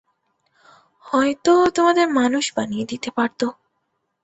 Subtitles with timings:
[1.05, 3.41] হয়তো তোমাদেরকে মানুষ বানিয়ে দিতে পারত।